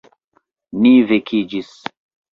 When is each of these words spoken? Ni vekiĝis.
Ni 0.85 0.93
vekiĝis. 1.13 1.73